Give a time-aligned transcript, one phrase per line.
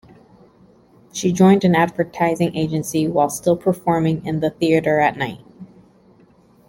[1.13, 5.43] She joined an advertising agency while still performing in the theatre at night.